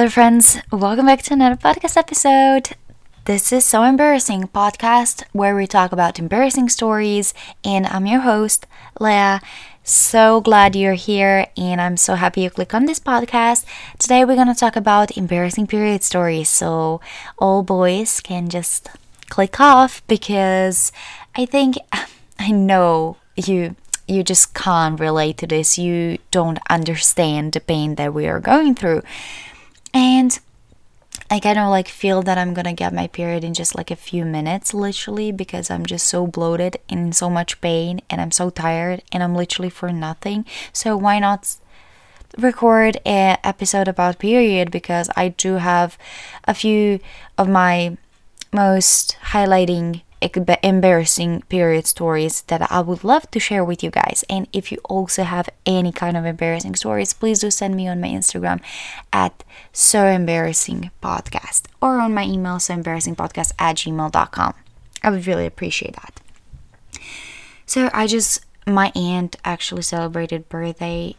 hello, 0.00 0.08
friends. 0.08 0.56
Welcome 0.72 1.04
back 1.04 1.20
to 1.24 1.34
another 1.34 1.56
podcast 1.56 1.98
episode. 1.98 2.74
This 3.26 3.52
is 3.52 3.66
So 3.66 3.82
Embarrassing 3.82 4.44
podcast 4.44 5.24
where 5.32 5.54
we 5.54 5.66
talk 5.66 5.92
about 5.92 6.18
embarrassing 6.18 6.70
stories, 6.70 7.34
and 7.62 7.86
I'm 7.86 8.06
your 8.06 8.20
host, 8.20 8.66
Leah. 8.98 9.42
So 9.84 10.40
glad 10.40 10.74
you're 10.74 10.94
here, 10.94 11.48
and 11.54 11.82
I'm 11.82 11.98
so 11.98 12.14
happy 12.14 12.40
you 12.40 12.48
click 12.48 12.72
on 12.72 12.86
this 12.86 12.98
podcast. 12.98 13.66
Today, 13.98 14.24
we're 14.24 14.36
gonna 14.36 14.54
talk 14.54 14.74
about 14.74 15.18
embarrassing 15.18 15.66
period 15.66 16.02
stories, 16.02 16.48
so 16.48 17.02
all 17.36 17.62
boys 17.62 18.22
can 18.22 18.48
just 18.48 18.88
click 19.28 19.60
off 19.60 20.00
because 20.06 20.92
I 21.34 21.44
think 21.44 21.76
I 22.38 22.52
know 22.52 23.18
you 23.36 23.76
you 24.08 24.24
just 24.24 24.54
can't 24.54 24.98
relate 24.98 25.36
to 25.38 25.46
this. 25.46 25.76
You 25.76 26.16
don't 26.30 26.58
understand 26.70 27.52
the 27.52 27.60
pain 27.60 27.96
that 27.96 28.14
we 28.14 28.26
are 28.26 28.40
going 28.40 28.74
through. 28.74 29.02
And 29.92 30.38
I 31.30 31.38
kind 31.38 31.58
of 31.58 31.68
like 31.68 31.88
feel 31.88 32.22
that 32.22 32.38
I'm 32.38 32.54
gonna 32.54 32.72
get 32.72 32.92
my 32.92 33.06
period 33.06 33.44
in 33.44 33.54
just 33.54 33.74
like 33.74 33.90
a 33.90 33.96
few 33.96 34.24
minutes, 34.24 34.74
literally, 34.74 35.30
because 35.32 35.70
I'm 35.70 35.86
just 35.86 36.06
so 36.06 36.26
bloated 36.26 36.78
and 36.88 37.00
in 37.06 37.12
so 37.12 37.30
much 37.30 37.60
pain 37.60 38.00
and 38.10 38.20
I'm 38.20 38.32
so 38.32 38.50
tired 38.50 39.02
and 39.12 39.22
I'm 39.22 39.34
literally 39.34 39.70
for 39.70 39.92
nothing. 39.92 40.44
So 40.72 40.96
why 40.96 41.18
not 41.18 41.56
record 42.38 42.96
an 43.04 43.38
episode 43.42 43.88
about 43.88 44.18
period 44.18 44.70
because 44.70 45.10
I 45.16 45.28
do 45.28 45.54
have 45.54 45.98
a 46.44 46.54
few 46.54 47.00
of 47.36 47.48
my 47.48 47.96
most 48.52 49.16
highlighting 49.30 50.02
embarrassing 50.20 51.42
period 51.48 51.86
stories 51.86 52.42
that 52.42 52.70
I 52.70 52.80
would 52.80 53.04
love 53.04 53.30
to 53.30 53.40
share 53.40 53.64
with 53.64 53.82
you 53.82 53.90
guys. 53.90 54.24
And 54.28 54.48
if 54.52 54.70
you 54.70 54.78
also 54.84 55.22
have 55.22 55.48
any 55.64 55.92
kind 55.92 56.16
of 56.16 56.26
embarrassing 56.26 56.76
stories, 56.76 57.12
please 57.14 57.40
do 57.40 57.50
send 57.50 57.74
me 57.74 57.88
on 57.88 58.00
my 58.00 58.08
Instagram 58.08 58.60
at 59.12 59.44
so 59.72 60.06
embarrassing 60.06 60.90
podcast 61.02 61.64
or 61.80 61.98
on 61.98 62.14
my 62.14 62.24
email 62.24 62.58
so 62.58 62.74
embarrassing 62.74 63.16
podcast 63.16 63.52
at 63.58 63.76
gmail.com. 63.76 64.54
I 65.02 65.10
would 65.10 65.26
really 65.26 65.46
appreciate 65.46 65.94
that. 65.94 66.20
So 67.64 67.88
I 67.94 68.06
just 68.06 68.44
my 68.66 68.92
aunt 68.94 69.36
actually 69.44 69.82
celebrated 69.82 70.48
birthday 70.48 71.16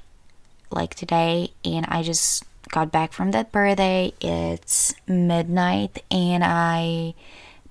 like 0.69 0.95
today 0.95 1.51
and 1.65 1.85
I 1.87 2.03
just 2.03 2.43
got 2.69 2.91
back 2.91 3.13
from 3.13 3.31
that 3.31 3.51
birthday. 3.51 4.13
It's 4.21 4.93
midnight 5.07 6.03
and 6.11 6.43
I 6.43 7.13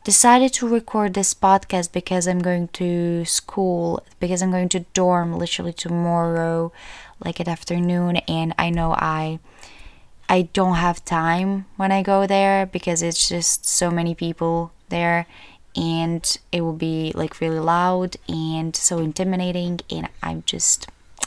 decided 0.04 0.52
to 0.54 0.68
record 0.68 1.14
this 1.14 1.34
podcast 1.34 1.92
because 1.92 2.26
I'm 2.26 2.40
going 2.40 2.68
to 2.68 3.24
school, 3.24 4.04
because 4.18 4.42
I'm 4.42 4.50
going 4.50 4.68
to 4.70 4.80
dorm 4.94 5.38
literally 5.38 5.72
tomorrow, 5.72 6.72
like 7.24 7.40
at 7.40 7.48
afternoon, 7.48 8.16
and 8.28 8.54
I 8.58 8.70
know 8.70 8.92
I 8.92 9.40
I 10.28 10.42
don't 10.52 10.76
have 10.76 11.04
time 11.04 11.66
when 11.76 11.90
I 11.90 12.04
go 12.04 12.24
there 12.24 12.64
because 12.64 13.02
it's 13.02 13.28
just 13.28 13.66
so 13.66 13.90
many 13.90 14.14
people 14.14 14.70
there 14.88 15.26
and 15.74 16.38
it 16.52 16.60
will 16.60 16.72
be 16.72 17.10
like 17.16 17.40
really 17.40 17.58
loud 17.58 18.16
and 18.28 18.74
so 18.76 18.98
intimidating 18.98 19.80
and 19.90 20.08
I'm 20.22 20.44
just 20.46 20.86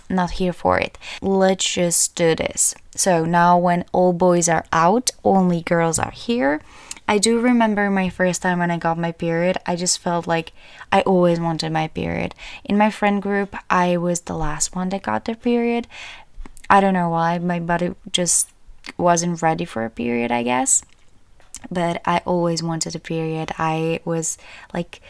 not 0.09 0.31
here 0.31 0.53
for 0.53 0.79
it. 0.79 0.97
Let's 1.21 1.66
just 1.66 2.16
do 2.16 2.33
this. 2.33 2.75
So 2.95 3.25
now 3.25 3.57
when 3.57 3.83
all 3.91 4.13
boys 4.13 4.47
are 4.47 4.66
out, 4.71 5.11
only 5.25 5.61
girls 5.61 5.99
are 5.99 6.11
here. 6.11 6.61
I 7.07 7.17
do 7.17 7.39
remember 7.39 7.89
my 7.89 8.09
first 8.09 8.41
time 8.41 8.59
when 8.59 8.71
I 8.71 8.77
got 8.77 8.97
my 8.97 9.11
period. 9.11 9.57
I 9.66 9.75
just 9.75 10.00
felt 10.00 10.25
like 10.25 10.53
I 10.91 11.01
always 11.01 11.39
wanted 11.39 11.72
my 11.72 11.88
period. 11.89 12.33
In 12.63 12.78
my 12.78 12.89
friend 12.89 13.22
group, 13.22 13.55
I 13.69 13.97
was 13.97 14.22
the 14.22 14.35
last 14.35 14.75
one 14.75 14.89
that 14.89 15.03
got 15.03 15.25
their 15.25 15.35
period. 15.35 15.88
I 16.69 16.79
don't 16.79 16.94
know 16.94 17.09
why. 17.09 17.39
My 17.39 17.59
body 17.59 17.94
just 18.11 18.50
wasn't 18.97 19.41
ready 19.41 19.66
for 19.66 19.83
a 19.83 19.89
period, 19.89 20.31
I 20.31 20.44
guess. 20.44 20.83
But 21.69 22.01
I 22.05 22.22
always 22.25 22.63
wanted 22.63 22.95
a 22.95 23.00
period. 23.00 23.51
I 23.57 23.99
was 24.05 24.38
like 24.73 25.01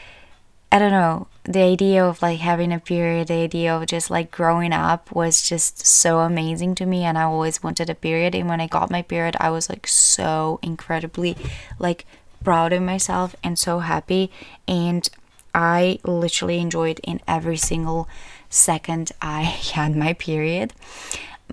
I 0.74 0.80
don't 0.80 0.90
know, 0.90 1.28
the 1.44 1.62
idea 1.62 2.04
of 2.04 2.24
like 2.24 2.40
having 2.40 2.74
a 2.74 2.80
period, 2.80 3.28
the 3.28 3.36
idea 3.36 3.76
of 3.76 3.86
just 3.86 4.10
like 4.10 4.32
growing 4.32 4.74
up 4.74 5.12
was 5.12 5.48
just 5.48 5.86
so 5.86 6.22
amazing 6.22 6.74
to 6.76 6.88
me 6.88 7.04
and 7.04 7.16
I 7.16 7.26
always 7.26 7.62
wanted 7.62 7.92
a 7.92 7.96
period 7.96 8.34
and 8.34 8.50
when 8.50 8.60
I 8.60 8.66
got 8.66 8.90
my 8.90 9.04
period 9.04 9.36
I 9.40 9.52
was 9.52 9.70
like 9.70 9.86
so 9.86 10.58
incredibly 10.64 11.38
like 11.78 12.08
proud 12.44 12.74
of 12.74 12.82
myself 12.82 13.36
and 13.44 13.60
so 13.60 13.80
happy 13.80 14.32
and 14.68 15.08
I 15.54 16.00
literally 16.06 16.58
enjoyed 16.58 17.00
in 17.04 17.22
every 17.28 17.58
single 17.58 18.10
second 18.50 19.12
I 19.22 19.42
had 19.76 19.96
my 19.96 20.14
period. 20.14 20.74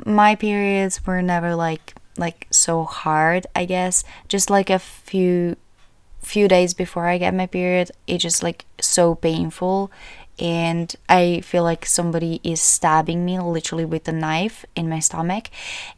My 0.06 0.34
periods 0.34 1.06
were 1.06 1.20
never 1.20 1.54
like 1.54 1.92
like 2.16 2.46
so 2.50 2.84
hard, 2.84 3.46
I 3.54 3.66
guess. 3.66 4.02
Just 4.28 4.48
like 4.48 4.70
a 4.70 4.78
few 4.78 5.56
few 6.20 6.48
days 6.48 6.74
before 6.74 7.06
I 7.06 7.18
get 7.18 7.34
my 7.34 7.46
period, 7.46 7.90
it's 8.06 8.22
just 8.22 8.42
like 8.42 8.66
so 8.80 9.14
painful 9.14 9.90
and 10.40 10.94
I 11.08 11.42
feel 11.42 11.62
like 11.62 11.84
somebody 11.84 12.40
is 12.42 12.60
stabbing 12.62 13.24
me 13.24 13.38
literally 13.38 13.84
with 13.84 14.08
a 14.08 14.12
knife 14.12 14.64
in 14.74 14.88
my 14.88 14.98
stomach. 14.98 15.50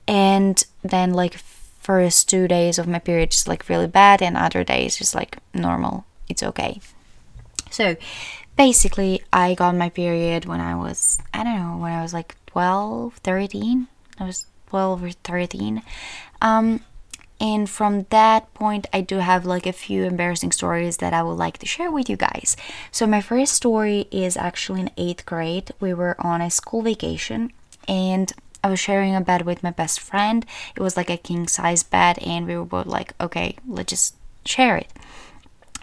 And 0.08 0.62
then 0.82 1.14
like 1.14 1.36
first 1.80 2.28
two 2.28 2.48
days 2.48 2.78
of 2.78 2.88
my 2.88 2.98
period 2.98 3.30
just 3.30 3.48
like 3.48 3.68
really 3.68 3.86
bad 3.86 4.20
and 4.20 4.36
other 4.36 4.64
days 4.64 4.96
just 4.96 5.14
like 5.14 5.38
normal. 5.54 6.04
It's 6.28 6.42
okay. 6.42 6.80
So 7.70 7.96
basically 8.56 9.22
I 9.32 9.54
got 9.54 9.76
my 9.76 9.90
period 9.90 10.44
when 10.44 10.60
I 10.60 10.74
was 10.74 11.20
I 11.32 11.44
don't 11.44 11.56
know, 11.56 11.76
when 11.78 11.92
I 11.92 12.02
was 12.02 12.12
like 12.12 12.36
12, 12.46 13.14
13. 13.14 13.86
I 14.18 14.24
was 14.24 14.46
12 14.66 15.04
or 15.04 15.10
13. 15.10 15.82
Um 16.40 16.80
and 17.42 17.68
from 17.68 18.06
that 18.10 18.54
point, 18.54 18.86
I 18.92 19.00
do 19.00 19.16
have 19.16 19.44
like 19.44 19.66
a 19.66 19.72
few 19.72 20.04
embarrassing 20.04 20.52
stories 20.52 20.98
that 20.98 21.12
I 21.12 21.24
would 21.24 21.32
like 21.32 21.58
to 21.58 21.66
share 21.66 21.90
with 21.90 22.08
you 22.08 22.16
guys. 22.16 22.56
So, 22.92 23.04
my 23.04 23.20
first 23.20 23.54
story 23.54 24.06
is 24.12 24.36
actually 24.36 24.82
in 24.82 24.90
eighth 24.96 25.26
grade. 25.26 25.72
We 25.80 25.92
were 25.92 26.14
on 26.20 26.40
a 26.40 26.50
school 26.50 26.82
vacation 26.82 27.52
and 27.88 28.32
I 28.62 28.70
was 28.70 28.78
sharing 28.78 29.16
a 29.16 29.20
bed 29.20 29.42
with 29.42 29.64
my 29.64 29.72
best 29.72 29.98
friend. 29.98 30.46
It 30.76 30.80
was 30.80 30.96
like 30.96 31.10
a 31.10 31.16
king 31.16 31.48
size 31.48 31.82
bed, 31.82 32.20
and 32.20 32.46
we 32.46 32.56
were 32.56 32.64
both 32.64 32.86
like, 32.86 33.12
okay, 33.20 33.56
let's 33.66 33.90
just 33.90 34.14
share 34.44 34.76
it. 34.76 34.92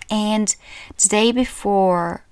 And 0.09 0.56
the 0.97 1.09
day 1.09 1.34
before 1.34 2.24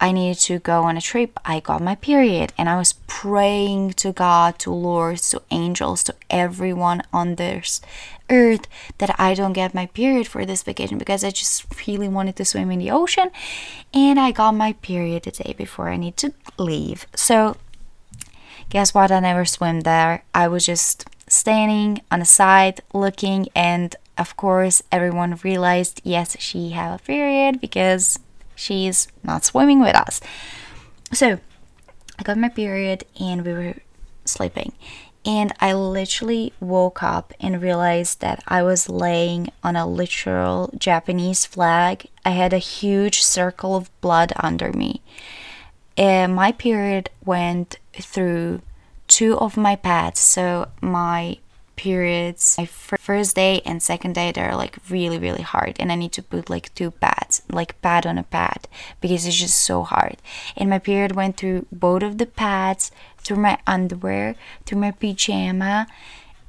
I 0.00 0.12
needed 0.12 0.38
to 0.42 0.58
go 0.60 0.82
on 0.84 0.96
a 0.96 1.00
trip, 1.00 1.38
I 1.44 1.60
got 1.60 1.82
my 1.82 1.96
period 1.96 2.52
and 2.56 2.68
I 2.68 2.76
was 2.76 2.94
praying 3.06 3.94
to 3.94 4.12
God, 4.12 4.58
to 4.60 4.70
lords, 4.70 5.30
to 5.30 5.42
angels, 5.50 6.04
to 6.04 6.14
everyone 6.30 7.02
on 7.12 7.34
this 7.34 7.80
earth 8.30 8.68
that 8.98 9.14
I 9.18 9.34
don't 9.34 9.54
get 9.54 9.74
my 9.74 9.86
period 9.86 10.28
for 10.28 10.44
this 10.46 10.62
vacation 10.62 10.98
because 10.98 11.24
I 11.24 11.30
just 11.30 11.64
really 11.86 12.08
wanted 12.08 12.36
to 12.36 12.44
swim 12.44 12.70
in 12.70 12.78
the 12.78 12.90
ocean 12.90 13.30
and 13.92 14.20
I 14.20 14.30
got 14.30 14.54
my 14.54 14.74
period 14.74 15.24
the 15.24 15.30
day 15.32 15.54
before 15.56 15.88
I 15.88 15.96
need 15.96 16.16
to 16.18 16.32
leave. 16.58 17.06
So 17.16 17.56
guess 18.70 18.94
what? 18.94 19.10
I 19.10 19.20
never 19.20 19.44
swim 19.44 19.80
there. 19.80 20.24
I 20.34 20.46
was 20.46 20.66
just 20.66 21.06
standing 21.26 22.02
on 22.10 22.20
the 22.20 22.24
side 22.24 22.80
looking 22.94 23.48
and 23.54 23.94
of 24.16 24.36
course 24.36 24.82
everyone 24.90 25.38
realized 25.44 26.00
yes 26.02 26.36
she 26.40 26.70
had 26.70 26.94
a 26.94 27.02
period 27.02 27.60
because 27.60 28.18
she's 28.58 29.08
not 29.22 29.44
swimming 29.44 29.80
with 29.80 29.94
us. 29.94 30.20
So 31.12 31.38
I 32.18 32.22
got 32.22 32.36
my 32.36 32.48
period 32.48 33.04
and 33.18 33.44
we 33.44 33.52
were 33.52 33.74
sleeping. 34.24 34.72
And 35.24 35.52
I 35.60 35.72
literally 35.72 36.52
woke 36.60 37.02
up 37.02 37.34
and 37.40 37.60
realized 37.60 38.20
that 38.20 38.42
I 38.48 38.62
was 38.62 38.88
laying 38.88 39.50
on 39.62 39.76
a 39.76 39.86
literal 39.86 40.72
Japanese 40.78 41.44
flag. 41.44 42.06
I 42.24 42.30
had 42.30 42.52
a 42.52 42.58
huge 42.58 43.22
circle 43.22 43.76
of 43.76 43.90
blood 44.00 44.32
under 44.36 44.72
me. 44.72 45.02
And 45.96 46.34
my 46.34 46.52
period 46.52 47.10
went 47.24 47.78
through 47.92 48.62
two 49.08 49.36
of 49.38 49.56
my 49.56 49.76
pads. 49.76 50.20
So 50.20 50.68
my 50.80 51.38
periods 51.78 52.56
my 52.58 52.66
first 52.66 53.36
day 53.36 53.62
and 53.64 53.82
second 53.82 54.14
day 54.14 54.32
they're 54.32 54.56
like 54.56 54.76
really 54.90 55.18
really 55.18 55.42
hard 55.42 55.76
and 55.78 55.92
i 55.92 55.94
need 55.94 56.12
to 56.12 56.22
put 56.22 56.50
like 56.50 56.74
two 56.74 56.90
pads 56.90 57.42
like 57.50 57.80
pad 57.80 58.04
on 58.04 58.18
a 58.18 58.22
pad 58.24 58.68
because 59.00 59.26
it's 59.26 59.36
just 59.36 59.58
so 59.58 59.82
hard. 59.82 60.16
And 60.56 60.70
my 60.70 60.78
period 60.78 61.14
went 61.14 61.36
through 61.36 61.66
both 61.70 62.02
of 62.02 62.18
the 62.18 62.26
pads 62.26 62.90
through 63.18 63.38
my 63.38 63.58
underwear 63.66 64.36
through 64.64 64.80
my 64.80 64.90
pajama 64.90 65.86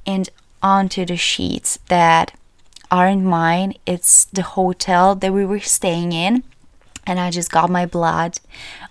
and 0.06 0.28
onto 0.62 1.04
the 1.04 1.16
sheets 1.16 1.78
that 1.88 2.34
aren't 2.90 3.24
mine. 3.24 3.74
It's 3.86 4.24
the 4.26 4.42
hotel 4.42 5.14
that 5.14 5.32
we 5.32 5.44
were 5.44 5.60
staying 5.60 6.12
in 6.12 6.42
and 7.06 7.18
i 7.18 7.30
just 7.30 7.50
got 7.50 7.70
my 7.70 7.86
blood 7.86 8.40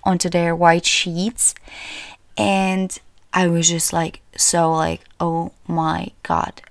onto 0.04 0.30
their 0.30 0.56
white 0.56 0.86
sheets. 0.86 1.56
And 2.38 2.98
I 3.34 3.48
was 3.48 3.70
just 3.70 3.94
like 3.94 4.22
so 4.36 4.72
like 4.72 5.02
oh 5.20 5.52
my 5.68 6.12
god 6.24 6.62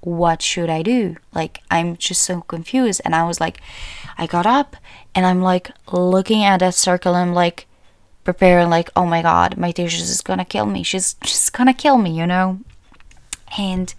what 0.00 0.42
should 0.42 0.70
I 0.70 0.82
do? 0.82 1.16
Like 1.34 1.60
I'm 1.70 1.96
just 1.96 2.22
so 2.22 2.40
confused. 2.42 3.00
And 3.04 3.14
I 3.14 3.26
was 3.26 3.40
like 3.40 3.60
I 4.16 4.26
got 4.26 4.46
up 4.46 4.76
and 5.14 5.26
I'm 5.26 5.42
like 5.42 5.70
looking 5.92 6.44
at 6.44 6.60
that 6.60 6.74
circle 6.74 7.14
and 7.14 7.30
I'm 7.30 7.34
like 7.34 7.66
preparing 8.24 8.68
like 8.68 8.90
oh 8.94 9.06
my 9.06 9.22
god 9.22 9.56
my 9.56 9.70
teacher 9.70 10.02
is 10.02 10.20
gonna 10.20 10.44
kill 10.44 10.66
me. 10.66 10.82
She's 10.82 11.14
just 11.14 11.52
gonna 11.52 11.74
kill 11.74 11.98
me 11.98 12.16
you 12.16 12.26
know? 12.26 12.60
And 13.58 13.92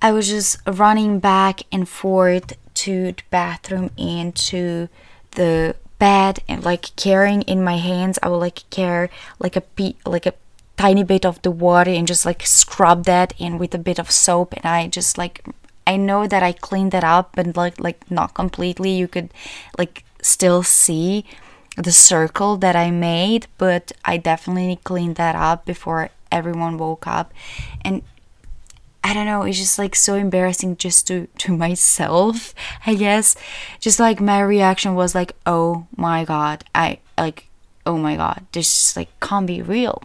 I 0.00 0.12
was 0.12 0.28
just 0.28 0.58
running 0.66 1.18
back 1.18 1.62
and 1.70 1.88
forth 1.88 2.54
to 2.74 3.12
the 3.12 3.22
bathroom 3.30 3.90
and 3.98 4.34
to 4.36 4.88
the 5.32 5.76
bed 5.98 6.38
and 6.48 6.64
like 6.64 6.96
carrying 6.96 7.42
in 7.42 7.62
my 7.62 7.76
hands. 7.76 8.18
I 8.22 8.28
would 8.28 8.38
like 8.38 8.68
carry 8.70 9.10
like 9.38 9.56
a 9.56 9.60
pe- 9.60 9.96
like 10.06 10.24
a 10.24 10.32
tiny 10.80 11.04
bit 11.04 11.26
of 11.26 11.42
the 11.42 11.50
water 11.50 11.90
and 11.90 12.08
just 12.08 12.24
like 12.24 12.46
scrub 12.46 13.04
that 13.04 13.34
in 13.38 13.58
with 13.58 13.74
a 13.74 13.78
bit 13.78 13.98
of 13.98 14.10
soap 14.10 14.54
and 14.56 14.64
I 14.64 14.88
just 14.88 15.18
like 15.18 15.44
I 15.86 15.98
know 15.98 16.26
that 16.26 16.42
I 16.42 16.52
cleaned 16.52 16.92
that 16.92 17.04
up 17.04 17.32
but 17.36 17.54
like 17.54 17.78
like 17.78 18.10
not 18.10 18.32
completely 18.32 18.92
you 18.92 19.06
could 19.06 19.28
like 19.76 20.04
still 20.22 20.62
see 20.62 21.26
the 21.76 21.92
circle 21.92 22.56
that 22.56 22.76
I 22.76 22.90
made 22.90 23.46
but 23.58 23.92
I 24.06 24.16
definitely 24.16 24.80
cleaned 24.82 25.16
that 25.16 25.34
up 25.34 25.66
before 25.66 26.08
everyone 26.32 26.78
woke 26.78 27.06
up 27.06 27.34
and 27.84 28.02
I 29.02 29.14
don't 29.14 29.24
know, 29.24 29.42
it's 29.42 29.58
just 29.58 29.78
like 29.78 29.94
so 29.96 30.14
embarrassing 30.14 30.76
just 30.76 31.06
to 31.08 31.26
to 31.38 31.56
myself, 31.66 32.54
I 32.86 32.94
guess. 32.94 33.34
Just 33.80 33.98
like 33.98 34.20
my 34.20 34.40
reaction 34.40 34.94
was 34.94 35.14
like, 35.14 35.32
"Oh 35.46 35.86
my 35.96 36.26
god." 36.26 36.64
I 36.74 36.98
like, 37.16 37.48
"Oh 37.86 37.96
my 37.96 38.16
god. 38.16 38.44
This 38.52 38.68
just 38.68 38.96
like 38.98 39.08
can't 39.20 39.46
be 39.46 39.62
real." 39.62 40.02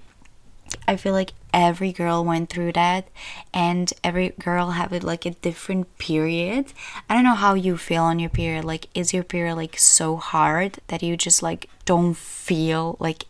I 0.88 0.96
feel 0.96 1.14
like 1.14 1.34
every 1.54 1.92
girl 1.92 2.24
went 2.24 2.50
through 2.50 2.74
that 2.74 3.08
and 3.54 3.92
every 4.04 4.30
girl 4.30 4.72
have 4.72 4.92
it 4.94 5.04
like 5.04 5.26
a 5.26 5.32
different 5.32 5.98
period. 5.98 6.74
I 7.10 7.16
don't 7.16 7.24
know 7.24 7.36
how 7.36 7.54
you 7.54 7.78
feel 7.78 8.04
on 8.04 8.20
your 8.20 8.30
period. 8.30 8.66
Like 8.66 8.88
is 8.94 9.14
your 9.14 9.24
period 9.24 9.56
like 9.56 9.78
so 9.78 10.18
hard 10.18 10.80
that 10.88 11.04
you 11.04 11.18
just 11.18 11.42
like 11.42 11.70
don't 11.86 12.16
feel 12.16 12.98
like 13.00 13.26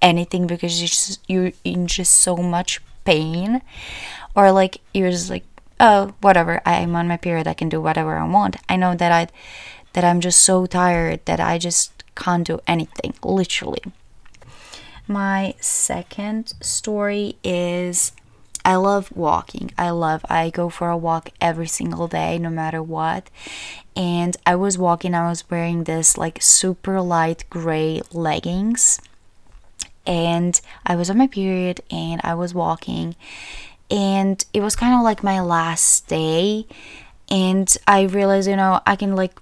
anything 0.00 0.46
because 0.46 0.80
you 0.82 1.16
you're 1.34 1.52
in 1.64 1.86
just 1.86 2.14
so 2.14 2.36
much 2.36 2.80
pain? 3.04 3.62
Or 4.34 4.52
like 4.52 4.80
you're 4.92 5.10
just 5.10 5.30
like 5.30 5.44
oh 5.80 6.14
whatever. 6.20 6.60
I'm 6.66 6.94
on 6.96 7.08
my 7.08 7.16
period. 7.16 7.46
I 7.46 7.54
can 7.54 7.68
do 7.68 7.80
whatever 7.80 8.16
i 8.16 8.24
want. 8.24 8.56
I 8.68 8.76
know 8.76 8.94
that 8.94 9.12
i 9.12 9.28
that 9.92 10.04
i'm 10.04 10.20
just 10.20 10.40
so 10.40 10.66
tired 10.66 11.20
that 11.26 11.40
i 11.40 11.58
just 11.58 12.04
can't 12.14 12.46
do 12.46 12.60
anything 12.66 13.14
literally 13.22 13.82
my 15.06 15.54
second 15.60 16.54
story 16.60 17.36
is 17.42 18.12
I 18.64 18.76
love 18.76 19.10
walking. 19.14 19.72
I 19.76 19.90
love 19.90 20.24
I 20.28 20.50
go 20.50 20.68
for 20.68 20.88
a 20.88 20.96
walk 20.96 21.30
every 21.40 21.66
single 21.66 22.08
day 22.08 22.38
no 22.38 22.50
matter 22.50 22.82
what. 22.82 23.28
And 23.96 24.36
I 24.46 24.54
was 24.54 24.78
walking, 24.78 25.14
I 25.14 25.28
was 25.28 25.48
wearing 25.50 25.84
this 25.84 26.16
like 26.16 26.40
super 26.40 27.00
light 27.00 27.44
gray 27.50 28.00
leggings. 28.12 29.00
And 30.06 30.60
I 30.86 30.96
was 30.96 31.10
on 31.10 31.18
my 31.18 31.26
period 31.26 31.80
and 31.90 32.20
I 32.24 32.34
was 32.34 32.54
walking 32.54 33.14
and 33.92 34.44
it 34.54 34.62
was 34.62 34.74
kind 34.74 34.94
of 34.94 35.02
like 35.02 35.22
my 35.22 35.38
last 35.40 36.08
day 36.08 36.66
and 37.28 37.76
i 37.86 38.02
realized 38.02 38.48
you 38.48 38.56
know 38.56 38.80
i 38.86 38.96
can 38.96 39.14
like 39.14 39.38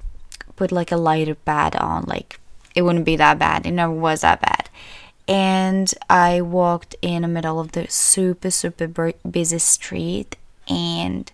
put 0.57 0.73
like 0.73 0.91
a 0.91 0.97
lighter 0.97 1.37
pad 1.37 1.77
on 1.77 2.05
like 2.07 2.39
it 2.75 2.83
wouldn't 2.83 3.05
be 3.05 3.17
that 3.17 3.39
bad 3.39 3.65
it 3.65 3.71
never 3.71 3.93
was 3.93 4.21
that 4.23 4.41
bad 4.43 4.69
and 5.31 5.95
i 6.11 6.41
walked 6.41 6.95
in 7.01 7.23
the 7.23 7.29
middle 7.29 7.59
of 7.59 7.73
the 7.73 7.87
super 7.89 8.51
super 8.51 9.13
busy 9.29 9.59
street 9.59 10.37
and 10.69 11.33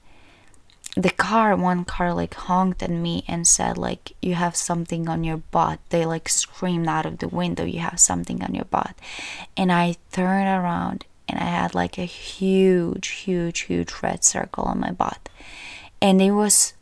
the 0.96 1.10
car 1.10 1.56
one 1.56 1.84
car 1.84 2.14
like 2.14 2.34
honked 2.34 2.82
at 2.82 2.90
me 2.90 3.24
and 3.26 3.46
said 3.46 3.76
like 3.76 4.12
you 4.22 4.34
have 4.34 4.54
something 4.54 5.08
on 5.08 5.24
your 5.24 5.38
butt 5.38 5.80
they 5.90 6.06
like 6.06 6.28
screamed 6.28 6.86
out 6.86 7.04
of 7.04 7.18
the 7.18 7.28
window 7.28 7.64
you 7.64 7.80
have 7.80 7.98
something 7.98 8.42
on 8.42 8.54
your 8.54 8.64
butt 8.66 8.94
and 9.56 9.72
i 9.72 9.94
turned 10.12 10.46
around 10.46 11.04
and 11.28 11.38
I 11.38 11.44
had 11.44 11.74
like 11.74 11.98
a 11.98 12.04
huge, 12.04 13.08
huge, 13.08 13.60
huge 13.60 13.92
red 14.02 14.24
circle 14.24 14.64
on 14.64 14.80
my 14.80 14.92
butt. 14.92 15.28
And 16.00 16.20
it 16.22 16.32
was, 16.32 16.74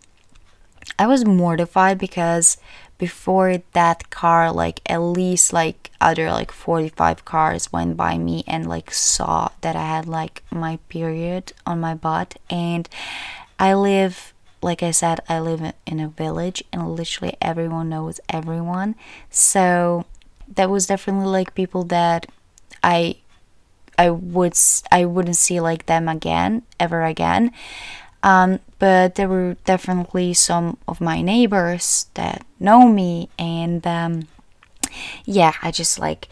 I 0.99 1.07
was 1.07 1.25
mortified 1.25 1.99
because 1.99 2.59
before 2.99 3.59
that 3.73 4.11
car, 4.11 4.53
like 4.53 4.81
at 4.87 4.99
least 4.99 5.53
like 5.53 5.91
other 6.01 6.31
like 6.31 6.53
45 6.53 7.25
cars 7.25 7.73
went 7.73 7.97
by 7.97 8.19
me 8.19 8.45
and 8.47 8.69
like 8.69 8.93
saw 8.93 9.49
that 9.61 9.77
I 9.77 9.87
had 9.87 10.07
like 10.07 10.43
my 10.51 10.79
period 10.89 11.53
on 11.67 11.81
my 11.81 11.95
butt. 11.95 12.37
And 12.49 12.89
I 13.59 13.75
live, 13.75 14.33
like 14.63 14.83
I 14.83 14.91
said, 14.91 15.21
I 15.29 15.41
live 15.41 15.73
in 15.87 16.01
a 16.01 16.09
village 16.09 16.63
and 16.73 16.95
literally 16.95 17.37
everyone 17.41 17.89
knows 17.89 18.21
everyone. 18.29 18.95
So 19.31 20.05
that 20.49 20.71
was 20.71 20.87
definitely 20.87 21.27
like 21.27 21.55
people 21.55 21.85
that 21.85 22.27
I 22.83 23.17
I 23.99 24.11
would 24.11 24.57
I 24.91 25.05
wouldn't 25.05 25.37
see 25.37 25.61
like 25.61 25.87
them 25.87 26.09
again 26.09 26.63
ever 26.81 27.05
again. 27.05 27.53
Um, 28.25 28.61
but 28.79 29.17
there 29.17 29.29
were 29.29 29.59
definitely 29.67 30.33
some 30.33 30.79
of 30.89 30.99
my 30.99 31.21
neighbors 31.21 32.07
that 32.15 32.45
know 32.59 32.89
me, 32.89 33.29
and 33.39 33.87
um, 33.87 34.29
yeah, 35.27 35.53
I 35.63 35.71
just 35.71 35.99
like 35.99 36.29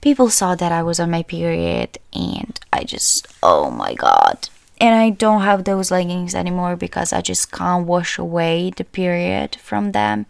people 0.00 0.30
saw 0.30 0.54
that 0.54 0.70
I 0.70 0.84
was 0.84 1.00
on 1.00 1.10
my 1.10 1.24
period, 1.24 1.98
and 2.14 2.58
I 2.72 2.84
just 2.84 3.26
oh 3.42 3.70
my 3.72 3.94
god. 3.94 4.48
And 4.80 4.94
I 4.94 5.10
don't 5.10 5.42
have 5.42 5.64
those 5.64 5.90
leggings 5.90 6.34
anymore 6.34 6.76
because 6.76 7.12
I 7.12 7.20
just 7.20 7.52
can't 7.52 7.86
wash 7.86 8.18
away 8.18 8.72
the 8.76 8.84
period 8.84 9.56
from 9.56 9.92
them 9.92 10.26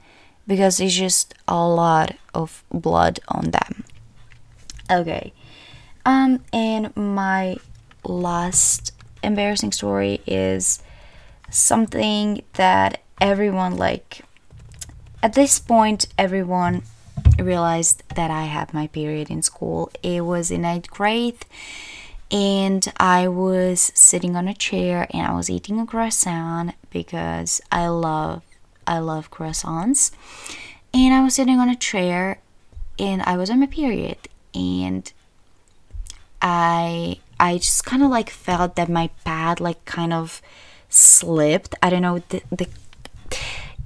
because 0.46 0.80
it's 0.80 0.94
just 0.94 1.34
a 1.46 1.62
lot 1.66 2.16
of 2.34 2.64
blood 2.70 3.20
on 3.28 3.50
them. 3.50 3.84
Okay, 4.90 5.34
um, 6.06 6.42
and 6.54 6.96
my 6.96 7.56
last 8.02 8.92
embarrassing 9.22 9.72
story 9.72 10.22
is 10.26 10.82
something 11.52 12.42
that 12.54 13.00
everyone 13.20 13.76
like 13.76 14.22
at 15.22 15.34
this 15.34 15.58
point 15.58 16.08
everyone 16.18 16.82
realized 17.38 18.02
that 18.14 18.30
I 18.30 18.44
had 18.44 18.74
my 18.74 18.86
period 18.88 19.30
in 19.30 19.42
school. 19.42 19.90
It 20.02 20.24
was 20.24 20.50
in 20.50 20.62
ninth 20.62 20.90
grade 20.90 21.44
and 22.30 22.90
I 22.96 23.28
was 23.28 23.92
sitting 23.94 24.36
on 24.36 24.48
a 24.48 24.54
chair 24.54 25.06
and 25.12 25.26
I 25.26 25.34
was 25.34 25.50
eating 25.50 25.78
a 25.78 25.86
croissant 25.86 26.74
because 26.90 27.60
I 27.70 27.88
love 27.88 28.42
I 28.86 28.98
love 28.98 29.30
croissants. 29.30 30.10
And 30.94 31.14
I 31.14 31.22
was 31.22 31.34
sitting 31.34 31.58
on 31.58 31.68
a 31.68 31.76
chair 31.76 32.40
and 32.98 33.22
I 33.22 33.36
was 33.36 33.50
on 33.50 33.60
my 33.60 33.66
period 33.66 34.18
and 34.54 35.12
I 36.40 37.20
I 37.38 37.58
just 37.58 37.84
kind 37.84 38.02
of 38.02 38.10
like 38.10 38.30
felt 38.30 38.76
that 38.76 38.88
my 38.88 39.10
pad 39.24 39.60
like 39.60 39.84
kind 39.84 40.12
of 40.12 40.40
slipped. 40.92 41.74
I 41.82 41.90
don't 41.90 42.02
know 42.02 42.22
the, 42.28 42.42
the 42.50 42.68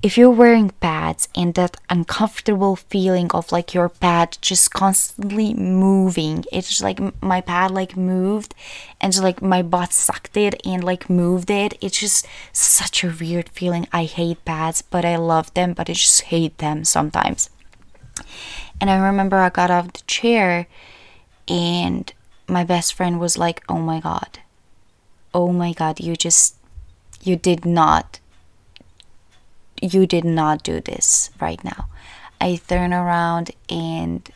if 0.02 0.18
you're 0.18 0.30
wearing 0.30 0.70
pads 0.80 1.28
and 1.34 1.54
that 1.54 1.78
uncomfortable 1.88 2.76
feeling 2.76 3.30
of 3.32 3.50
like 3.50 3.72
your 3.72 3.88
pad 3.88 4.36
just 4.42 4.70
constantly 4.70 5.54
moving 5.54 6.44
it's 6.52 6.68
just 6.68 6.82
like 6.82 7.00
my 7.22 7.40
pad 7.40 7.70
like 7.70 7.96
moved 7.96 8.54
and 9.00 9.12
just 9.12 9.24
like 9.24 9.40
my 9.40 9.62
butt 9.62 9.92
sucked 9.94 10.36
it 10.36 10.60
and 10.66 10.84
like 10.84 11.08
moved 11.08 11.50
it 11.50 11.76
it's 11.80 11.98
just 11.98 12.26
such 12.52 13.02
a 13.02 13.14
weird 13.18 13.48
feeling 13.48 13.88
i 13.90 14.04
hate 14.04 14.44
pads 14.44 14.82
but 14.82 15.04
i 15.04 15.16
love 15.16 15.52
them 15.54 15.72
but 15.72 15.88
i 15.88 15.94
just 15.94 16.20
hate 16.24 16.56
them 16.58 16.84
sometimes 16.84 17.48
and 18.80 18.90
i 18.90 18.96
remember 18.96 19.38
i 19.38 19.48
got 19.48 19.70
off 19.70 19.92
the 19.94 20.02
chair 20.06 20.68
and 21.48 22.12
my 22.48 22.64
best 22.64 22.94
friend 22.94 23.18
was 23.20 23.38
like, 23.38 23.62
"Oh 23.68 23.78
my 23.78 24.00
god. 24.00 24.38
Oh 25.34 25.52
my 25.52 25.72
god, 25.72 26.00
you 26.00 26.16
just 26.16 26.56
you 27.26 27.36
did 27.36 27.64
not 27.64 28.20
you 29.82 30.06
did 30.06 30.24
not 30.24 30.62
do 30.62 30.80
this 30.80 31.30
right 31.40 31.62
now." 31.64 31.88
I 32.40 32.60
turned 32.68 32.92
around 32.92 33.50
and 33.68 34.28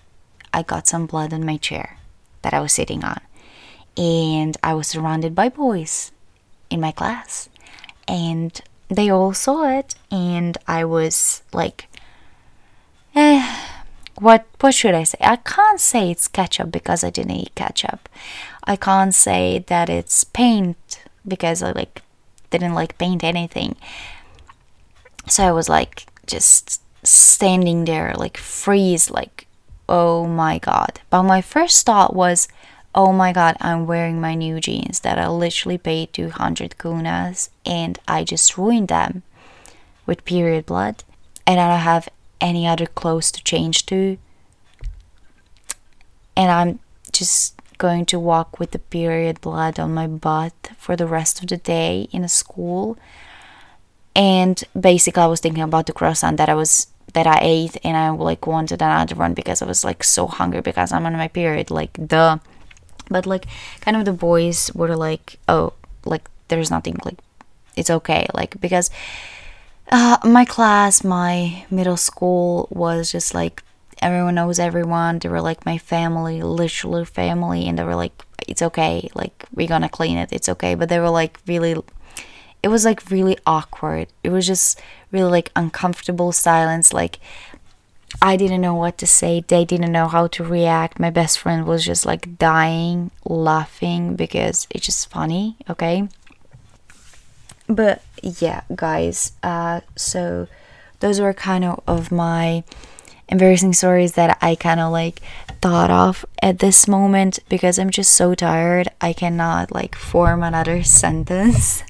I 0.52 0.62
got 0.62 0.87
some 0.87 1.06
blood 1.06 1.32
on 1.32 1.44
my 1.44 1.56
chair 1.56 1.99
that 2.42 2.54
I 2.54 2.61
was 2.61 2.73
sitting 2.73 3.04
on. 3.04 3.20
And 3.97 4.56
I 4.62 4.75
was 4.75 4.88
surrounded 4.88 5.35
by 5.35 5.49
boys 5.49 6.12
in 6.70 6.80
my 6.80 6.92
class. 6.92 7.49
And 8.09 8.61
they 8.88 9.11
all 9.11 9.32
saw 9.35 9.68
it 9.78 9.94
and 10.11 10.59
I 10.66 10.85
was 10.85 11.42
like 11.52 11.87
eh 13.14 13.70
what 14.16 14.47
what 14.61 14.75
should 14.75 14.94
I 14.94 15.04
say? 15.04 15.18
I 15.20 15.37
can't 15.37 15.80
say 15.80 16.11
it's 16.11 16.28
ketchup 16.28 16.70
because 16.70 17.02
I 17.02 17.11
didn't 17.11 17.32
eat 17.32 17.54
ketchup. 17.54 18.09
I 18.64 18.76
can't 18.76 19.14
say 19.14 19.64
that 19.68 19.88
it's 19.88 20.25
paint 20.25 21.04
because 21.26 21.62
I 21.62 21.73
like 21.73 22.02
didn't 22.50 22.75
like 22.75 22.99
paint 22.99 23.25
anything. 23.25 23.76
So 25.26 25.45
I 25.45 25.52
was 25.52 25.69
like 25.69 26.07
just 26.26 26.83
standing 27.02 27.85
there 27.87 28.14
like 28.16 28.37
freeze 28.37 29.11
like 29.11 29.47
oh 29.88 30.26
my 30.26 30.59
god. 30.59 31.00
But 31.11 31.25
my 31.25 31.40
first 31.40 31.87
thought 31.87 32.14
was 32.14 32.49
oh 32.95 33.12
my 33.12 33.33
god, 33.33 33.57
I'm 33.61 33.87
wearing 33.87 34.21
my 34.21 34.35
new 34.35 34.61
jeans 34.61 35.00
that 35.00 35.19
I 35.19 35.28
literally 35.28 35.78
paid 35.78 36.12
200 36.12 36.76
kunas 36.78 37.50
and 37.64 37.99
I 38.09 38.25
just 38.25 38.59
ruined 38.59 38.88
them 38.88 39.23
with 40.07 40.25
period 40.25 40.66
blood 40.66 41.04
and 41.47 41.61
I 41.61 41.69
don't 41.69 41.80
have 41.80 42.09
any 42.40 42.66
other 42.66 42.87
clothes 42.87 43.30
to 43.33 43.45
change 43.45 43.87
to. 43.87 44.19
And 46.37 46.50
I'm 46.50 46.80
just 47.12 47.60
going 47.80 48.04
to 48.04 48.20
walk 48.20 48.60
with 48.60 48.70
the 48.70 48.78
period 48.78 49.40
blood 49.40 49.80
on 49.80 49.94
my 49.94 50.06
butt 50.06 50.70
for 50.76 50.94
the 50.94 51.06
rest 51.06 51.40
of 51.40 51.49
the 51.49 51.56
day 51.56 52.06
in 52.12 52.22
a 52.22 52.28
school. 52.28 52.99
And 54.14 54.62
basically, 54.78 55.22
I 55.22 55.26
was 55.26 55.40
thinking 55.40 55.64
about 55.64 55.87
the 55.87 55.96
croissant 55.96 56.37
that 56.37 56.49
I 56.49 56.54
was 56.54 56.87
that 57.14 57.26
I 57.26 57.38
ate, 57.42 57.76
and 57.82 57.96
I 57.96 58.10
like 58.10 58.46
wanted 58.46 58.82
another 58.82 59.16
one 59.16 59.34
because 59.34 59.62
I 59.62 59.66
was 59.66 59.82
like 59.82 60.04
so 60.04 60.28
hungry 60.28 60.60
because 60.60 60.92
I'm 60.92 61.06
on 61.06 61.16
my 61.16 61.26
period, 61.26 61.70
like 61.70 61.99
duh. 62.06 62.38
But 63.08 63.26
like, 63.26 63.46
kind 63.80 63.96
of 63.96 64.04
the 64.04 64.12
boys 64.12 64.70
were 64.75 64.94
like, 64.94 65.38
oh, 65.49 65.72
like 66.04 66.28
there's 66.46 66.70
nothing 66.70 66.96
like, 67.04 67.18
it's 67.75 67.90
okay, 67.90 68.26
like 68.34 68.60
because 68.60 68.90
uh, 69.90 70.18
my 70.22 70.44
class, 70.44 71.02
my 71.02 71.64
middle 71.70 71.96
school 71.96 72.68
was 72.70 73.10
just 73.10 73.34
like 73.34 73.64
everyone 74.00 74.35
knows 74.35 74.59
everyone. 74.59 75.19
They 75.19 75.28
were 75.28 75.40
like 75.40 75.66
my 75.66 75.78
family, 75.78 76.42
literally 76.42 77.04
family, 77.04 77.69
and 77.69 77.78
they 77.78 77.85
were 77.85 77.95
like, 77.95 78.12
it's 78.49 78.62
okay, 78.62 79.09
like 79.14 79.45
we're 79.54 79.69
gonna 79.69 79.88
clean 79.88 80.16
it, 80.16 80.33
it's 80.33 80.49
okay. 80.49 80.75
But 80.75 80.88
they 80.88 80.99
were 80.99 81.11
like 81.11 81.38
really, 81.47 81.76
it 82.62 82.69
was 82.69 82.85
like 82.85 83.11
really 83.11 83.38
awkward. 83.47 84.09
It 84.25 84.30
was 84.30 84.47
just 84.47 84.80
really 85.12 85.30
like 85.30 85.52
uncomfortable 85.54 86.33
silence. 86.33 86.92
Like 86.92 87.19
I 88.21 88.37
didn't 88.37 88.61
know 88.61 88.75
what 88.75 88.99
to 88.99 89.07
say. 89.07 89.45
They 89.47 89.64
didn't 89.64 89.92
know 89.92 90.09
how 90.09 90.26
to 90.28 90.45
react. 90.45 90.99
My 90.99 91.11
best 91.11 91.38
friend 91.38 91.66
was 91.66 91.85
just 91.85 92.04
like 92.04 92.38
dying, 92.38 93.11
laughing 93.25 94.16
because 94.16 94.66
it's 94.71 94.87
just 94.87 95.11
funny, 95.11 95.57
okay? 95.69 96.09
But 97.69 98.02
yeah, 98.23 98.62
guys, 98.75 99.33
uh, 99.42 99.80
so 99.95 100.49
those 100.99 101.21
were 101.21 101.33
kind 101.33 101.64
of 101.64 101.83
of 101.87 102.11
my 102.11 102.64
embarrassing 103.30 103.72
stories 103.72 104.12
that 104.12 104.37
I 104.42 104.54
kind 104.54 104.80
of 104.80 104.92
like 104.92 105.22
thought 105.62 105.90
of 105.90 106.25
at 106.42 106.58
this 106.58 106.88
moment 106.88 107.38
because 107.49 107.78
I'm 107.78 107.90
just 107.90 108.12
so 108.12 108.34
tired. 108.34 108.88
I 109.00 109.12
cannot 109.12 109.72
like 109.72 109.94
form 109.94 110.42
another 110.42 110.82
sentence. 111.00 111.82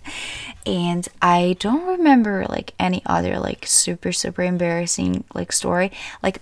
and 0.66 1.09
I 1.23 1.56
don't 1.59 1.87
remember 1.87 2.47
like 2.49 2.75
any 2.78 3.02
other 3.06 3.38
like 3.38 3.66
super 3.66 4.12
super 4.12 4.42
embarrassing 4.42 5.25
like 5.35 5.52
story. 5.52 5.90
Like 6.23 6.40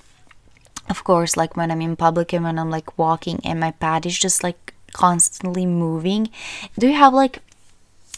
of 0.91 1.05
course 1.05 1.37
like 1.37 1.57
when 1.57 1.71
I'm 1.71 1.81
in 1.81 1.97
public 1.97 2.33
and 2.33 2.45
when 2.45 2.59
I'm 2.59 2.71
like 2.71 2.99
walking 2.99 3.41
and 3.45 3.61
my 3.61 3.71
pad 3.71 4.05
is 4.05 4.19
just 4.19 4.43
like 4.43 4.75
constantly 4.93 5.67
moving. 5.67 6.31
Do 6.79 6.89
you 6.89 6.95
have 6.95 7.15
like 7.15 7.41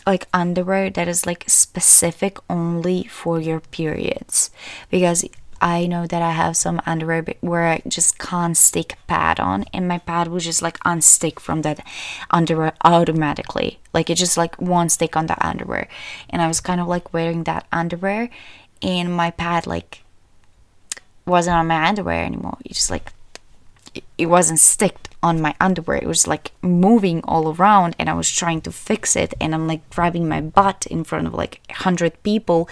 like 0.06 0.26
underwear 0.32 0.88
that 0.90 1.08
is 1.08 1.26
like 1.26 1.44
specific 1.46 2.38
only 2.48 3.04
for 3.04 3.38
your 3.38 3.60
periods 3.60 4.50
because 4.90 5.24
I 5.60 5.86
know 5.86 6.06
that 6.06 6.22
I 6.22 6.32
have 6.32 6.56
some 6.56 6.80
underwear 6.86 7.24
where 7.40 7.66
I 7.66 7.82
just 7.86 8.18
can't 8.18 8.56
stick 8.56 8.96
pad 9.06 9.38
on, 9.38 9.64
and 9.72 9.86
my 9.86 9.98
pad 9.98 10.28
will 10.28 10.38
just 10.38 10.62
like 10.62 10.78
unstick 10.80 11.38
from 11.38 11.62
that 11.62 11.86
underwear 12.30 12.72
automatically. 12.82 13.78
Like 13.92 14.08
it 14.08 14.16
just 14.16 14.36
like 14.36 14.60
won't 14.60 14.92
stick 14.92 15.16
on 15.16 15.26
the 15.26 15.46
underwear, 15.46 15.88
and 16.30 16.40
I 16.40 16.48
was 16.48 16.60
kind 16.60 16.80
of 16.80 16.86
like 16.86 17.12
wearing 17.12 17.44
that 17.44 17.66
underwear, 17.72 18.30
and 18.80 19.14
my 19.14 19.30
pad 19.30 19.66
like 19.66 20.02
wasn't 21.26 21.56
on 21.56 21.66
my 21.66 21.88
underwear 21.88 22.24
anymore. 22.24 22.58
It 22.64 22.72
just 22.72 22.90
like 22.90 23.12
it 24.16 24.26
wasn't 24.26 24.60
sticked 24.60 25.08
on 25.22 25.40
my 25.40 25.54
underwear. 25.60 25.98
It 25.98 26.06
was 26.06 26.26
like 26.26 26.52
moving 26.62 27.22
all 27.24 27.54
around 27.54 27.96
and 27.98 28.08
I 28.08 28.14
was 28.14 28.30
trying 28.30 28.60
to 28.62 28.72
fix 28.72 29.16
it 29.16 29.34
and 29.40 29.54
I'm 29.54 29.66
like 29.66 29.88
grabbing 29.90 30.28
my 30.28 30.40
butt 30.40 30.86
in 30.86 31.04
front 31.04 31.26
of 31.26 31.34
like 31.34 31.60
hundred 31.70 32.22
people 32.22 32.68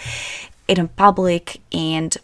in 0.67 0.79
a 0.79 0.87
public 0.87 1.61
and 1.73 2.17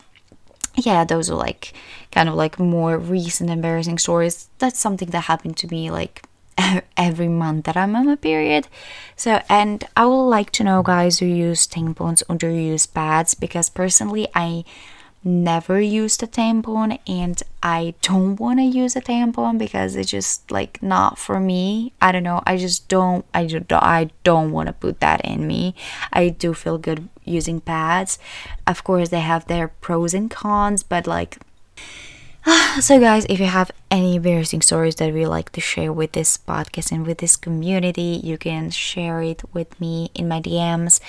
yeah, 0.77 1.05
those 1.05 1.31
are 1.31 1.37
like 1.37 1.73
kind 2.11 2.29
of 2.29 2.35
like 2.35 2.59
more 2.59 2.99
recent 2.99 3.51
embarrassing 3.51 3.99
stories. 3.99 4.49
That's 4.59 4.79
something 4.79 5.11
that 5.11 5.23
happened 5.23 5.57
to 5.59 5.69
me 5.69 5.91
like 5.91 6.23
every 6.97 7.29
month 7.29 7.65
that 7.67 7.77
I'm 7.77 7.97
on 7.97 8.09
a 8.09 8.17
period. 8.17 8.69
So, 9.17 9.41
and 9.49 9.85
I 9.97 10.07
would 10.07 10.29
like 10.29 10.51
to 10.53 10.65
know, 10.65 10.83
guys, 10.83 11.19
who 11.19 11.27
use 11.27 11.67
tampons 11.67 12.23
or 12.29 12.37
do 12.37 12.49
you 12.49 12.73
use 12.73 12.87
pads? 12.87 13.35
Because 13.35 13.69
personally, 13.69 14.29
I 14.35 14.65
never 15.25 15.81
used 15.81 16.23
a 16.23 16.27
tampon 16.27 16.99
and 17.07 17.43
I 17.63 17.95
don't 18.03 18.39
want 18.39 18.59
to 18.59 18.65
use 18.65 18.95
a 18.95 19.01
tampon 19.01 19.59
because 19.59 19.97
it's 19.97 20.11
just 20.11 20.51
like 20.51 20.83
not 20.83 21.19
for 21.19 21.41
me. 21.41 21.93
I 22.01 22.13
don't 22.13 22.23
know. 22.23 22.43
I 22.47 22.57
just 22.59 22.89
don't 22.89 23.25
I 23.33 23.47
just 23.47 23.73
I 23.73 24.11
don't 24.23 24.53
want 24.53 24.67
to 24.67 24.75
put 24.75 25.01
that 25.01 25.25
in 25.25 25.47
me. 25.47 25.75
I 26.13 26.29
do 26.29 26.53
feel 26.53 26.77
good 26.77 27.09
using 27.25 27.61
pads. 27.61 28.19
Of 28.67 28.85
course, 28.85 29.09
they 29.09 29.21
have 29.21 29.47
their 29.47 29.69
pros 29.69 30.13
and 30.13 30.31
cons, 30.31 30.83
but 30.83 31.07
like 31.07 31.39
so 32.81 33.01
guys 33.01 33.25
if 33.31 33.41
you 33.41 33.47
have 33.47 33.71
any 33.91 34.17
embarrassing 34.17 34.61
stories 34.61 34.97
that 34.97 35.15
we 35.15 35.25
like 35.25 35.51
to 35.53 35.61
share 35.61 35.93
with 35.93 36.13
this 36.13 36.37
podcast 36.37 36.93
and 36.93 37.07
with 37.07 37.19
this 37.19 37.37
community 37.37 38.21
you 38.23 38.37
can 38.37 38.69
share 38.71 39.23
it 39.23 39.43
with 39.55 39.81
me 39.81 40.11
in 40.15 40.29
my 40.29 40.41
dms 40.43 41.01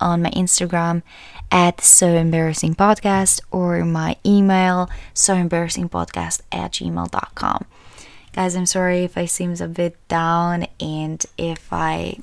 on 0.00 0.22
my 0.22 0.30
Instagram 0.30 1.02
at 1.50 1.80
so 1.80 2.08
embarrassing 2.08 2.74
podcast 2.74 3.40
or 3.50 3.84
my 3.84 4.16
email 4.24 4.90
so 5.12 5.34
embarrassing 5.34 5.88
podcast 5.88 6.40
at 6.50 6.72
gmail.com. 6.72 7.64
Guys, 8.32 8.56
I'm 8.56 8.66
sorry 8.66 9.04
if 9.04 9.16
I 9.16 9.26
seems 9.26 9.60
a 9.60 9.68
bit 9.68 9.96
down 10.08 10.66
and 10.80 11.24
if 11.38 11.72
I 11.72 12.18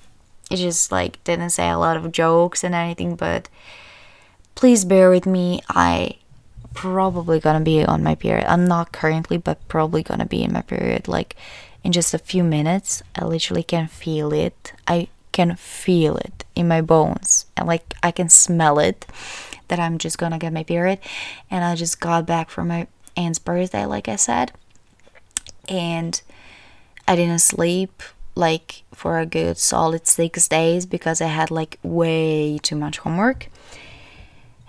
it 0.49 0.57
just 0.57 0.91
like 0.91 1.23
didn't 1.23 1.51
say 1.51 1.69
a 1.69 1.77
lot 1.77 1.95
of 1.95 2.11
jokes 2.11 2.63
and 2.63 2.75
anything, 2.75 3.15
but 3.15 3.47
please 4.55 4.83
bear 4.83 5.09
with 5.09 5.25
me. 5.25 5.61
I 5.69 6.15
probably 6.73 7.39
gonna 7.39 7.61
be 7.61 7.83
on 7.85 8.03
my 8.03 8.15
period. 8.15 8.45
I'm 8.47 8.65
not 8.65 8.91
currently, 8.91 9.37
but 9.37 9.65
probably 9.69 10.03
gonna 10.03 10.25
be 10.25 10.43
in 10.43 10.51
my 10.51 10.61
period 10.61 11.07
like 11.07 11.35
in 11.83 11.91
just 11.91 12.13
a 12.13 12.19
few 12.19 12.43
minutes. 12.43 13.01
I 13.15 13.23
literally 13.25 13.63
can 13.63 13.87
feel 13.87 14.33
it. 14.33 14.73
I 14.87 15.07
can 15.31 15.55
feel 15.55 16.17
it 16.17 16.43
in 16.55 16.67
my 16.67 16.81
bones 16.81 17.45
and 17.55 17.67
like 17.67 17.93
I 18.03 18.11
can 18.11 18.29
smell 18.29 18.79
it 18.79 19.05
that 19.67 19.79
I'm 19.79 19.97
just 19.97 20.17
gonna 20.17 20.37
get 20.37 20.53
my 20.53 20.63
period. 20.63 20.99
And 21.49 21.63
I 21.63 21.75
just 21.75 21.99
got 21.99 22.25
back 22.25 22.49
from 22.49 22.67
my 22.67 22.87
aunt's 23.15 23.39
birthday, 23.39 23.85
like 23.85 24.07
I 24.07 24.17
said, 24.17 24.51
and 25.67 26.21
I 27.07 27.15
didn't 27.15 27.39
sleep 27.39 28.03
like 28.35 28.83
for 28.93 29.19
a 29.19 29.25
good 29.25 29.57
solid 29.57 30.07
six 30.07 30.47
days 30.47 30.85
because 30.85 31.21
I 31.21 31.27
had 31.27 31.51
like 31.51 31.79
way 31.83 32.57
too 32.61 32.75
much 32.75 32.99
homework. 32.99 33.47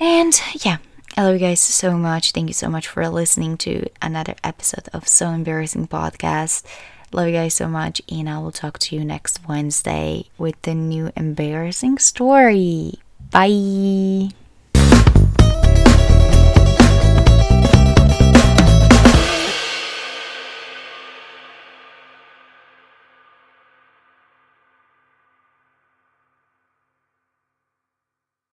And 0.01 0.41
yeah, 0.65 0.79
I 1.17 1.25
love 1.25 1.35
you 1.35 1.41
guys 1.41 1.61
so 1.61 1.97
much. 1.97 2.33
Thank 2.33 2.49
you 2.49 2.55
so 2.55 2.69
much 2.69 2.89
for 2.89 3.07
listening 3.09 3.57
to 3.59 3.87
another 4.01 4.35
episode 4.43 4.89
of 4.93 5.07
So 5.07 5.29
Embarrassing 5.29 5.89
Podcast. 5.89 6.65
Love 7.13 7.27
you 7.27 7.35
guys 7.35 7.55
so 7.55 7.69
much, 7.69 8.01
and 8.11 8.29
I 8.29 8.39
will 8.39 8.53
talk 8.53 8.79
to 8.81 8.97
you 8.97 9.05
next 9.05 9.47
Wednesday 9.47 10.31
with 10.39 10.61
the 10.63 10.75
new 10.75 11.13
embarrassing 11.15 11.99
story. 11.99 12.95
Bye. 13.31 14.31